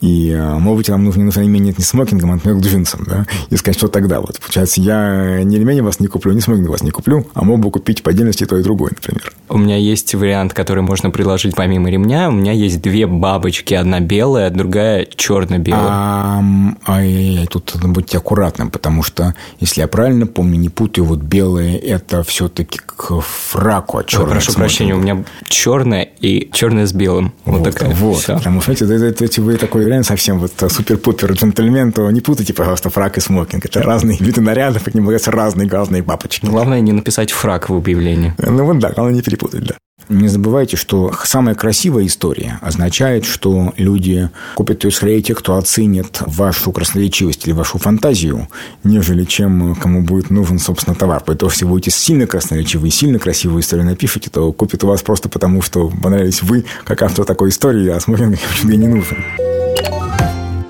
И, 0.00 0.32
а, 0.32 0.58
может 0.58 0.78
быть, 0.78 0.88
вам 0.90 1.04
нужно 1.04 1.30
ремень 1.40 1.64
нет 1.64 1.78
не 1.78 1.84
смокингом, 1.84 2.32
а, 2.32 2.34
например, 2.34 2.58
джинсом, 2.60 3.04
да, 3.06 3.26
и 3.50 3.56
сказать, 3.56 3.78
что 3.78 3.88
тогда 3.88 4.20
вот. 4.20 4.40
Получается, 4.40 4.80
я 4.80 5.42
не 5.44 5.58
ремень 5.58 5.82
вас 5.82 6.00
не 6.00 6.08
куплю, 6.08 6.32
не 6.32 6.40
смокинг 6.40 6.68
вас 6.68 6.82
не 6.82 6.90
куплю, 6.90 7.26
а 7.34 7.44
мог 7.44 7.60
бы 7.60 7.70
купить 7.70 8.02
по 8.02 8.10
отдельности 8.10 8.44
то 8.44 8.56
и 8.56 8.62
другое, 8.62 8.90
например. 8.90 9.32
У 9.48 9.58
меня 9.58 9.76
есть 9.76 10.14
вариант, 10.14 10.52
который 10.52 10.82
можно 10.82 11.10
предложить 11.10 11.54
помимо 11.54 11.90
ремня. 11.90 12.28
У 12.28 12.32
меня 12.32 12.52
есть 12.52 12.82
две 12.82 13.06
бабочки, 13.06 13.74
одна 13.74 14.00
белая, 14.00 14.50
другая 14.50 15.06
черно-белая. 15.14 15.88
А, 15.88 16.42
ай, 16.86 17.46
тут 17.50 17.72
надо 17.74 17.88
быть 17.88 18.14
аккуратным, 18.14 18.70
потому 18.70 19.02
что, 19.02 19.34
если 19.60 19.80
я 19.80 19.88
правильно 19.88 20.26
помню, 20.26 20.58
не 20.58 20.68
путаю, 20.68 21.06
вот 21.06 21.20
белые 21.20 21.78
это 21.78 22.22
все-таки 22.22 22.78
к 22.78 23.11
фраку, 23.20 23.98
а 23.98 24.04
черное. 24.04 24.30
Прошу 24.30 24.52
прощения, 24.54 24.94
у 24.94 24.98
меня 24.98 25.24
черное 25.48 26.02
и 26.20 26.50
черное 26.52 26.86
с 26.86 26.92
белым. 26.92 27.32
Вот, 27.44 27.58
вот 27.58 27.72
такая. 27.72 27.94
Вот. 27.94 28.18
Все. 28.18 28.36
Потому 28.36 28.60
что, 28.60 28.86
знаете, 28.86 29.08
это, 29.08 29.24
это, 29.24 29.42
вы 29.42 29.56
такой 29.56 29.84
реально 29.84 30.04
совсем 30.04 30.38
вот 30.38 30.52
супер-пупер 30.56 31.32
джентльмен, 31.32 31.92
то 31.92 32.10
не 32.10 32.20
путайте, 32.20 32.54
пожалуйста, 32.54 32.90
фрак 32.90 33.18
и 33.18 33.20
смокинг. 33.20 33.64
Это 33.64 33.82
разные 33.82 34.18
виды 34.18 34.40
нарядов, 34.40 34.84
к 34.84 34.94
ним 34.94 35.08
разные 35.26 35.68
глазные 35.68 36.02
бабочки. 36.02 36.46
Главное 36.46 36.80
не 36.80 36.92
написать 36.92 37.30
фрак 37.30 37.68
в 37.68 37.74
объявлении. 37.74 38.34
Ну 38.38 38.64
вот 38.64 38.78
да, 38.78 38.90
главное 38.90 39.14
не 39.14 39.22
перепутать, 39.22 39.64
да. 39.64 39.74
Не 40.12 40.28
забывайте, 40.28 40.76
что 40.76 41.12
самая 41.24 41.54
красивая 41.54 42.06
история 42.06 42.58
означает, 42.60 43.24
что 43.24 43.72
люди 43.76 44.28
купят 44.56 44.84
ее 44.84 44.90
скорее 44.90 45.22
те, 45.22 45.34
кто 45.34 45.56
оценит 45.56 46.22
вашу 46.26 46.70
красноречивость 46.70 47.46
или 47.46 47.52
вашу 47.52 47.78
фантазию, 47.78 48.48
нежели 48.84 49.24
чем 49.24 49.74
кому 49.74 50.02
будет 50.02 50.28
нужен, 50.28 50.58
собственно, 50.58 50.94
товар. 50.94 51.22
Поэтому, 51.24 51.50
если 51.50 51.64
будете 51.64 51.90
сильно 51.90 52.26
красноречивы 52.26 52.88
и 52.88 52.90
сильно 52.90 53.18
красивую 53.18 53.62
историю 53.62 53.86
напишите, 53.86 54.28
то 54.28 54.52
купят 54.52 54.84
у 54.84 54.88
вас 54.88 55.02
просто 55.02 55.28
потому, 55.28 55.62
что 55.62 55.88
понравились 55.88 56.42
вы, 56.42 56.66
как 56.84 57.02
автор 57.02 57.24
такой 57.24 57.48
истории, 57.48 57.88
а 57.88 57.98
тебе 57.98 58.76
не 58.76 58.88
нужен. 58.88 59.24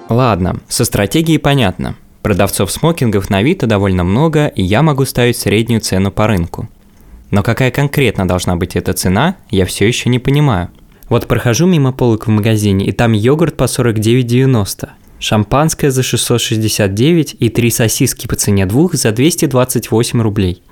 Ладно, 0.09 0.61
со 0.69 0.85
стратегией 0.85 1.39
понятно. 1.39 1.97
Продавцов 2.23 2.71
смокингов 2.71 3.29
на 3.31 3.39
Авито 3.39 3.67
довольно 3.67 4.05
много, 4.05 4.47
и 4.47 4.63
я 4.63 4.83
могу 4.83 5.05
ставить 5.05 5.37
среднюю 5.37 5.81
цену 5.81 6.13
по 6.13 6.29
рынку. 6.29 6.69
Но 7.33 7.43
какая 7.43 7.71
конкретно 7.71 8.29
должна 8.29 8.57
быть 8.57 8.77
эта 8.77 8.93
цена, 8.93 9.37
я 9.51 9.65
все 9.65 9.89
еще 9.89 10.11
не 10.11 10.19
понимаю. 10.19 10.69
Вот 11.09 11.27
прохожу 11.27 11.67
мимо 11.67 11.91
полок 11.91 12.27
в 12.27 12.31
магазине, 12.31 12.87
и 12.87 12.93
там 12.93 13.13
йогурт 13.13 13.57
по 13.57 13.65
49,90, 13.65 14.91
шампанское 15.19 15.91
за 15.91 16.03
669 16.03 17.37
и 17.39 17.49
три 17.49 17.71
сосиски 17.71 18.27
по 18.27 18.37
цене 18.37 18.67
двух 18.67 18.95
за 18.95 19.13
228 19.13 20.21
рублей. 20.21 20.63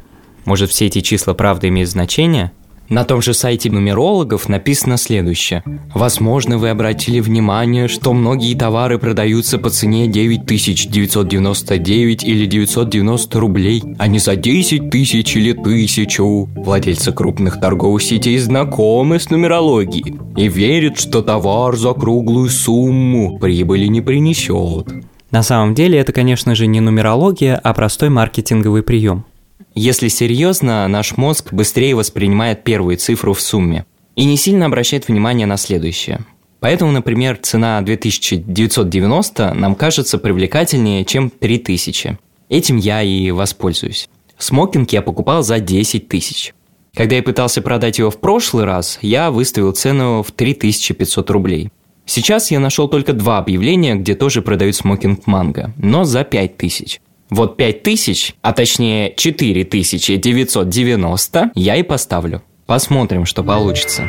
Может, 0.45 0.71
все 0.71 0.87
эти 0.87 1.01
числа 1.01 1.33
правда 1.33 1.69
имеют 1.69 1.89
значение? 1.89 2.53
На 2.91 3.05
том 3.05 3.23
же 3.23 3.33
сайте 3.35 3.71
нумерологов 3.71 4.49
написано 4.49 4.97
следующее. 4.97 5.63
Возможно, 5.95 6.59
вы 6.59 6.71
обратили 6.71 7.21
внимание, 7.21 7.87
что 7.87 8.13
многие 8.13 8.57
товары 8.57 8.99
продаются 8.99 9.59
по 9.59 9.71
цене 9.71 10.09
9999 10.09 12.25
или 12.25 12.47
990 12.47 13.39
рублей, 13.39 13.85
а 13.97 14.09
не 14.09 14.19
за 14.19 14.35
10 14.35 14.91
тысяч 14.91 15.37
или 15.37 15.53
тысячу. 15.53 16.49
Владельцы 16.57 17.13
крупных 17.13 17.61
торговых 17.61 18.03
сетей 18.03 18.39
знакомы 18.39 19.21
с 19.21 19.31
нумерологией 19.31 20.19
и 20.37 20.49
верят, 20.49 20.99
что 20.99 21.23
товар 21.23 21.77
за 21.77 21.93
круглую 21.93 22.51
сумму 22.51 23.39
прибыли 23.39 23.87
не 23.87 24.01
принесет. 24.01 24.89
На 25.31 25.45
самом 25.45 25.75
деле 25.75 26.01
это, 26.01 26.13
конечно 26.13 26.57
же, 26.57 26.67
не 26.67 26.81
нумерология, 26.81 27.55
а 27.55 27.73
простой 27.73 28.09
маркетинговый 28.09 28.83
прием. 28.83 29.27
Если 29.75 30.09
серьезно, 30.09 30.87
наш 30.89 31.17
мозг 31.17 31.53
быстрее 31.53 31.95
воспринимает 31.95 32.65
первую 32.65 32.97
цифру 32.97 33.35
в 33.35 33.41
сумме 33.41 33.87
и 34.17 34.25
не 34.25 34.37
сильно 34.37 34.67
обращает 34.67 35.09
внимание 35.09 35.47
на 35.47 35.57
следующее. 35.57 36.21
Поэтому, 36.59 36.93
например, 36.93 37.39
цена 37.41 37.81
2990 37.81 39.55
нам 39.55 39.75
кажется 39.75 40.19
привлекательнее, 40.19 41.05
чем 41.05 41.31
3000. 41.31 42.19
Этим 42.49 42.77
я 42.77 43.03
и 43.03 43.31
воспользуюсь. 43.31 44.09
Смокинг 44.37 44.91
я 44.93 45.03
покупал 45.03 45.43
за 45.43 45.61
10 45.61 46.09
тысяч. 46.09 46.53
Когда 46.95 47.17
я 47.17 47.23
пытался 47.23 47.63
продать 47.63 47.99
его 47.99 48.11
в 48.11 48.19
прошлый 48.19 48.65
раз, 48.65 48.99
я 49.01 49.31
выставил 49.31 49.73
цену 49.73 50.23
в 50.23 50.33
3500 50.33 51.31
рублей. 51.31 51.71
Сейчас 52.05 52.51
я 52.51 52.59
нашел 52.59 52.89
только 52.89 53.13
два 53.13 53.39
объявления, 53.39 53.95
где 53.95 54.15
тоже 54.17 54.43
продают 54.43 54.75
смокинг 54.75 55.27
манго, 55.27 55.73
но 55.77 56.05
за 56.05 56.25
5000. 56.25 57.01
Вот 57.31 57.57
5000, 57.57 58.35
а 58.43 58.53
точнее 58.53 59.15
4990 59.17 61.53
я 61.55 61.77
и 61.77 61.83
поставлю. 61.83 62.43
Посмотрим, 62.67 63.25
что 63.25 63.43
получится. 63.45 64.03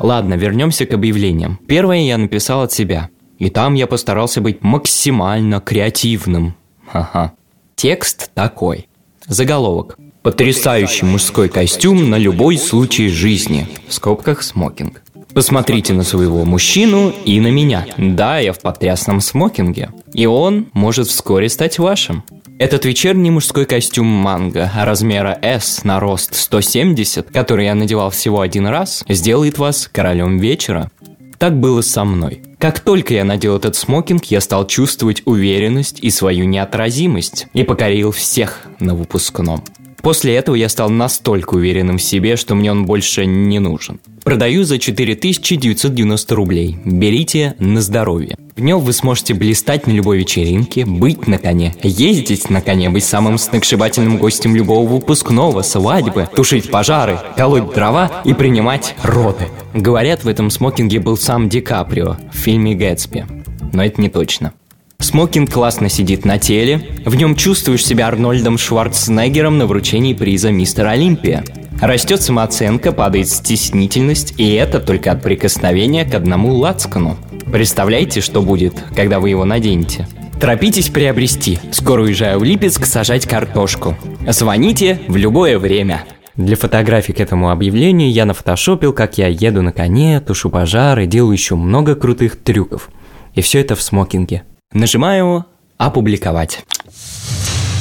Ладно, 0.00 0.34
вернемся 0.34 0.86
к 0.86 0.94
объявлениям. 0.94 1.60
Первое 1.66 2.00
я 2.00 2.18
написал 2.18 2.62
от 2.62 2.72
себя. 2.72 3.10
И 3.38 3.50
там 3.50 3.74
я 3.74 3.86
постарался 3.86 4.40
быть 4.40 4.62
максимально 4.62 5.60
креативным. 5.60 6.56
Ха-ха. 6.86 7.32
Текст 7.76 8.30
такой. 8.34 8.88
Заголовок. 9.26 9.96
Потрясающий 10.22 11.04
мужской 11.04 11.48
костюм 11.48 12.10
на 12.10 12.16
любой 12.16 12.58
случай 12.58 13.08
жизни. 13.08 13.68
В 13.86 13.94
скобках 13.94 14.42
смокинг. 14.42 15.02
Посмотрите 15.34 15.92
на 15.92 16.02
своего 16.02 16.44
мужчину 16.44 17.12
и 17.24 17.38
на 17.38 17.48
меня. 17.48 17.86
Да, 17.96 18.38
я 18.38 18.52
в 18.52 18.60
потрясном 18.60 19.20
смокинге. 19.20 19.90
И 20.18 20.26
он 20.26 20.66
может 20.72 21.06
вскоре 21.06 21.48
стать 21.48 21.78
вашим. 21.78 22.24
Этот 22.58 22.84
вечерний 22.84 23.30
мужской 23.30 23.66
костюм 23.66 24.08
манго 24.08 24.68
размера 24.74 25.38
S 25.42 25.84
на 25.84 26.00
рост 26.00 26.34
170, 26.34 27.30
который 27.30 27.66
я 27.66 27.76
надевал 27.76 28.10
всего 28.10 28.40
один 28.40 28.66
раз, 28.66 29.04
сделает 29.08 29.58
вас 29.58 29.86
королем 29.86 30.38
вечера. 30.38 30.90
Так 31.38 31.60
было 31.60 31.82
со 31.82 32.02
мной. 32.02 32.42
Как 32.58 32.80
только 32.80 33.14
я 33.14 33.22
надел 33.22 33.56
этот 33.56 33.76
смокинг, 33.76 34.24
я 34.24 34.40
стал 34.40 34.66
чувствовать 34.66 35.22
уверенность 35.24 36.00
и 36.00 36.10
свою 36.10 36.46
неотразимость 36.46 37.46
и 37.52 37.62
покорил 37.62 38.10
всех 38.10 38.64
на 38.80 38.96
выпускном. 38.96 39.62
После 40.08 40.36
этого 40.36 40.56
я 40.56 40.70
стал 40.70 40.88
настолько 40.88 41.56
уверенным 41.56 41.98
в 41.98 42.02
себе, 42.02 42.36
что 42.36 42.54
мне 42.54 42.70
он 42.70 42.86
больше 42.86 43.26
не 43.26 43.58
нужен. 43.58 44.00
Продаю 44.24 44.64
за 44.64 44.78
4990 44.78 46.34
рублей. 46.34 46.78
Берите 46.82 47.54
на 47.58 47.82
здоровье. 47.82 48.38
В 48.56 48.60
нем 48.62 48.80
вы 48.80 48.94
сможете 48.94 49.34
блистать 49.34 49.86
на 49.86 49.90
любой 49.90 50.20
вечеринке, 50.20 50.86
быть 50.86 51.26
на 51.26 51.36
коне, 51.36 51.74
ездить 51.82 52.48
на 52.48 52.62
коне, 52.62 52.88
быть 52.88 53.04
самым 53.04 53.36
сногсшибательным 53.36 54.16
гостем 54.16 54.56
любого 54.56 54.88
выпускного, 54.88 55.60
свадьбы, 55.60 56.26
тушить 56.34 56.70
пожары, 56.70 57.18
колоть 57.36 57.74
дрова 57.74 58.22
и 58.24 58.32
принимать 58.32 58.94
роды. 59.02 59.48
Говорят, 59.74 60.24
в 60.24 60.28
этом 60.28 60.48
смокинге 60.48 61.00
был 61.00 61.18
сам 61.18 61.50
Ди 61.50 61.60
Каприо 61.60 62.16
в 62.32 62.34
фильме 62.34 62.74
«Гэтсби». 62.74 63.26
Но 63.74 63.84
это 63.84 64.00
не 64.00 64.08
точно. 64.08 64.54
Смокинг 65.08 65.50
классно 65.50 65.88
сидит 65.88 66.26
на 66.26 66.38
теле, 66.38 66.82
в 67.06 67.14
нем 67.14 67.34
чувствуешь 67.34 67.86
себя 67.86 68.08
Арнольдом 68.08 68.58
Шварценеггером 68.58 69.56
на 69.56 69.66
вручении 69.66 70.12
приза 70.12 70.50
«Мистер 70.50 70.86
Олимпия». 70.86 71.44
Растет 71.80 72.20
самооценка, 72.20 72.92
падает 72.92 73.28
стеснительность, 73.28 74.34
и 74.36 74.52
это 74.52 74.80
только 74.80 75.12
от 75.12 75.22
прикосновения 75.22 76.04
к 76.04 76.14
одному 76.14 76.52
лацкану. 76.52 77.16
Представляете, 77.50 78.20
что 78.20 78.42
будет, 78.42 78.74
когда 78.94 79.18
вы 79.18 79.30
его 79.30 79.46
наденете? 79.46 80.06
Торопитесь 80.38 80.90
приобрести. 80.90 81.58
Скоро 81.70 82.02
уезжаю 82.02 82.40
в 82.40 82.44
Липецк 82.44 82.84
сажать 82.84 83.26
картошку. 83.26 83.96
Звоните 84.28 85.00
в 85.08 85.16
любое 85.16 85.58
время. 85.58 86.04
Для 86.36 86.56
фотографий 86.56 87.14
к 87.14 87.20
этому 87.20 87.50
объявлению 87.50 88.12
я 88.12 88.26
нафотошопил, 88.26 88.92
как 88.92 89.16
я 89.16 89.28
еду 89.28 89.62
на 89.62 89.72
коне, 89.72 90.20
тушу 90.20 90.50
пожары, 90.50 91.06
делаю 91.06 91.32
еще 91.32 91.54
много 91.54 91.94
крутых 91.94 92.36
трюков. 92.36 92.90
И 93.34 93.40
все 93.40 93.60
это 93.60 93.74
в 93.74 93.80
смокинге. 93.80 94.42
Нажимаю 94.72 95.46
«Опубликовать». 95.78 96.64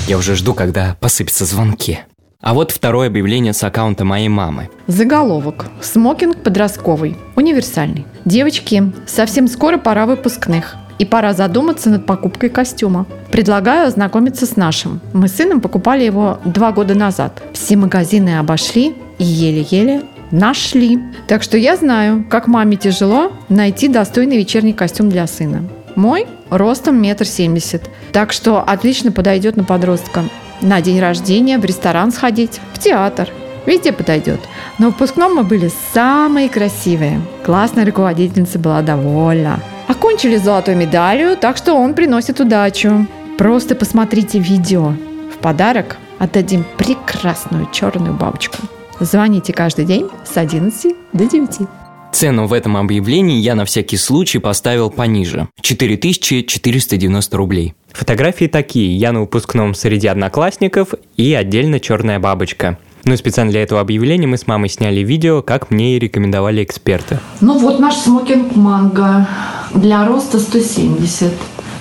Я 0.08 0.18
уже 0.18 0.36
жду, 0.36 0.54
когда 0.54 0.96
посыпятся 1.02 1.44
звонки. 1.44 2.00
А 2.40 2.54
вот 2.54 2.72
второе 2.72 3.08
объявление 3.08 3.52
с 3.52 3.62
аккаунта 3.62 4.06
моей 4.06 4.30
мамы. 4.30 4.70
Заголовок. 4.88 5.66
Смокинг 5.82 6.44
подростковый. 6.44 7.18
Универсальный. 7.36 8.06
Девочки, 8.24 8.94
совсем 9.06 9.50
скоро 9.50 9.78
пора 9.78 10.06
выпускных. 10.06 10.78
И 10.98 11.04
пора 11.06 11.34
задуматься 11.34 11.90
над 11.90 12.06
покупкой 12.06 12.50
костюма. 12.50 13.06
Предлагаю 13.34 13.88
ознакомиться 13.88 14.46
с 14.46 14.56
нашим. 14.56 15.02
Мы 15.12 15.28
с 15.28 15.36
сыном 15.36 15.60
покупали 15.60 16.06
его 16.06 16.40
два 16.46 16.72
года 16.72 16.96
назад. 16.96 17.44
Все 17.52 17.76
магазины 17.76 18.40
обошли 18.40 18.96
и 19.20 19.26
еле-еле 19.26 20.04
нашли. 20.32 21.00
Так 21.28 21.44
что 21.44 21.58
я 21.58 21.76
знаю, 21.76 22.26
как 22.30 22.48
маме 22.48 22.78
тяжело 22.78 23.34
найти 23.50 23.90
достойный 23.90 24.38
вечерний 24.38 24.74
костюм 24.74 25.10
для 25.10 25.28
сына. 25.28 25.64
Мой 25.98 26.28
ростом 26.52 27.02
метр 27.02 27.26
семьдесят, 27.26 27.90
так 28.14 28.32
что 28.32 28.62
отлично 28.62 29.12
подойдет 29.12 29.58
на 29.58 29.64
подростка. 29.64 30.26
На 30.62 30.80
день 30.80 31.00
рождения, 31.00 31.58
в 31.58 31.66
ресторан 31.66 32.12
сходить, 32.12 32.62
в 32.74 32.78
театр. 32.78 33.30
Везде 33.66 33.92
подойдет. 33.92 34.40
На 34.78 34.90
выпускном 34.90 35.34
мы 35.34 35.44
были 35.44 35.72
самые 35.96 36.50
красивые. 36.50 37.20
Классная 37.44 37.84
руководительница 37.84 38.60
была 38.60 38.84
довольна. 38.84 39.60
Окончили 39.88 40.38
золотой 40.38 40.76
медалью, 40.76 41.36
так 41.36 41.58
что 41.58 41.74
он 41.74 41.96
приносит 41.96 42.40
удачу. 42.40 43.08
Просто 43.40 43.74
посмотрите 43.74 44.38
видео. 44.38 44.94
В 45.34 45.40
подарок 45.42 45.98
отдадим 46.20 46.64
прекрасную 46.78 47.72
черную 47.72 48.14
бабочку. 48.14 48.58
Звоните 49.00 49.52
каждый 49.52 49.86
день 49.86 50.08
с 50.32 50.38
11 50.38 50.96
до 51.14 51.26
9. 51.26 51.68
Цену 52.12 52.48
в 52.48 52.54
этом 52.54 52.78
объявлении 52.78 53.40
я 53.40 53.56
на 53.56 53.66
всякий 53.66 53.98
случай 53.98 54.40
поставил 54.40 54.90
пониже– 54.90 55.48
4490 55.62 57.38
рублей. 57.38 57.76
Фотографии 57.92 58.46
такие, 58.46 58.96
я 58.96 59.12
на 59.12 59.22
выпускном 59.22 59.74
среди 59.74 60.08
одноклассников 60.08 60.94
и 61.16 61.34
отдельно 61.34 61.80
черная 61.80 62.20
бабочка. 62.20 62.78
Ну 63.06 63.14
и 63.14 63.18
специально 63.18 63.52
для 63.52 63.64
этого 63.64 63.80
объявления 63.80 64.28
мы 64.28 64.38
с 64.38 64.48
мамой 64.48 64.70
сняли 64.70 65.00
видео, 65.00 65.42
как 65.42 65.72
мне 65.72 65.96
и 65.96 66.00
рекомендовали 66.00 66.64
эксперты. 66.64 67.20
Ну 67.40 67.58
вот 67.58 67.80
наш 67.80 67.96
смокинг 67.96 68.56
манго 68.56 69.28
для 69.74 70.06
роста 70.06 70.40
170. 70.40 71.32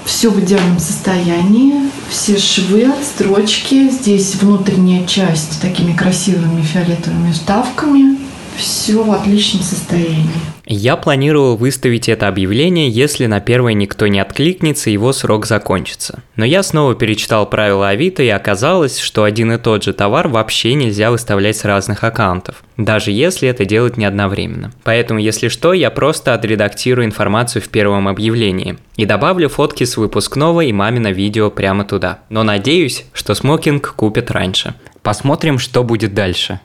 Все 0.05 0.31
в 0.31 0.39
идеальном 0.39 0.79
состоянии. 0.79 1.91
Все 2.09 2.39
швы, 2.39 2.87
строчки. 3.03 3.91
Здесь 3.91 4.37
внутренняя 4.37 5.05
часть 5.07 5.61
такими 5.61 5.93
красивыми 5.93 6.63
фиолетовыми 6.63 7.33
вставками. 7.33 8.26
Все 8.57 9.03
в 9.03 9.13
отличном 9.13 9.63
состоянии. 9.63 10.31
Я 10.69 10.97
планировал 10.97 11.57
выставить 11.57 12.09
это 12.09 12.27
объявление, 12.27 12.91
если 12.91 13.27
на 13.27 13.39
первое 13.39 13.75
никто 13.75 14.09
не 14.09 14.19
откликнется, 14.19 14.91
его 14.91 15.13
срок 15.13 15.47
закончится. 15.47 16.23
Но 16.35 16.45
я 16.45 16.65
снова 16.65 16.95
перечитал 16.97 17.49
правила 17.49 17.91
Авито 17.91 18.25
и 18.25 18.29
оказалось, 18.29 18.99
что 18.99 19.23
один 19.23 19.53
и 19.53 19.59
тот 19.59 19.85
же 19.85 19.93
товар 19.93 20.27
вообще 20.27 20.75
нельзя 20.75 21.13
выставлять 21.13 21.57
с 21.57 21.65
разных 21.65 22.03
аккаунтов, 22.03 22.65
даже 22.77 23.13
если 23.13 23.49
это 23.49 23.65
делать 23.65 23.97
не 23.97 24.07
одновременно. 24.07 24.73
Поэтому, 24.83 25.21
если 25.21 25.49
что, 25.49 25.73
я 25.73 25.91
просто 25.91 26.35
отредактирую 26.35 27.07
информацию 27.07 27.63
в 27.63 27.69
первом 27.69 28.09
объявлении 28.09 28.77
и 28.97 29.05
добавлю 29.05 29.49
фотки 29.49 29.85
с 29.85 29.97
выпускного 29.97 30.63
и 30.63 30.73
мамино 30.73 31.13
видео 31.13 31.51
прямо 31.51 31.85
туда. 31.85 32.21
Но 32.29 32.43
надеюсь, 32.43 33.05
что 33.13 33.35
смокинг 33.35 33.95
купят 33.95 34.33
раньше. 34.33 34.75
Посмотрим, 35.03 35.61
что 35.61 35.85
будет 35.85 36.13
дальше. 36.15 36.59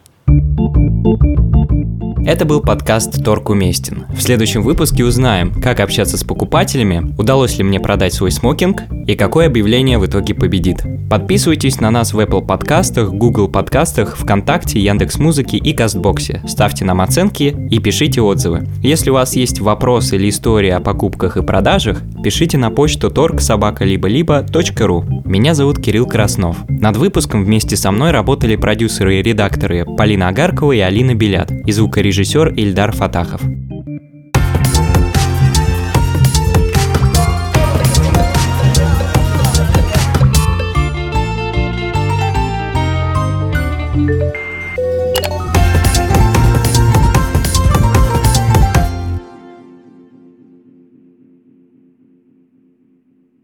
Это 2.23 2.45
был 2.45 2.61
подкаст 2.61 3.23
«Торг 3.23 3.49
уместен». 3.49 4.05
В 4.15 4.21
следующем 4.21 4.61
выпуске 4.61 5.03
узнаем, 5.03 5.59
как 5.59 5.79
общаться 5.79 6.17
с 6.17 6.23
покупателями, 6.23 7.15
удалось 7.17 7.57
ли 7.57 7.63
мне 7.63 7.79
продать 7.79 8.13
свой 8.13 8.29
смокинг 8.29 8.83
и 9.07 9.15
какое 9.15 9.47
объявление 9.47 9.97
в 9.97 10.05
итоге 10.05 10.35
победит. 10.35 10.83
Подписывайтесь 11.09 11.81
на 11.81 11.89
нас 11.89 12.13
в 12.13 12.19
Apple 12.19 12.45
подкастах, 12.45 13.11
Google 13.11 13.47
подкастах, 13.47 14.17
ВКонтакте, 14.17 14.79
Яндекс.Музыке 14.79 15.57
и 15.57 15.73
Кастбоксе. 15.73 16.43
Ставьте 16.47 16.85
нам 16.85 17.01
оценки 17.01 17.55
и 17.71 17.79
пишите 17.79 18.21
отзывы. 18.21 18.67
Если 18.83 19.09
у 19.09 19.15
вас 19.15 19.35
есть 19.35 19.59
вопросы 19.59 20.15
или 20.15 20.29
истории 20.29 20.69
о 20.69 20.79
покупках 20.79 21.37
и 21.37 21.41
продажах, 21.41 22.03
пишите 22.23 22.59
на 22.59 22.69
почту 22.69 23.09
торгсобака-либо-либо.ру. 23.09 25.23
Меня 25.25 25.55
зовут 25.55 25.79
Кирилл 25.79 26.05
Краснов. 26.05 26.57
Над 26.69 26.97
выпуском 26.97 27.43
вместе 27.43 27.75
со 27.75 27.91
мной 27.91 28.11
работали 28.11 28.55
продюсеры 28.55 29.19
и 29.19 29.23
редакторы 29.23 29.85
Полина 29.97 30.27
Агаркова 30.27 30.71
и 30.71 30.79
Алина 30.79 31.15
Белят 31.15 31.51
и 31.51 31.71
звукорежиссер 31.71 32.10
Ильдар 32.57 32.91
Фатахов. 32.91 33.41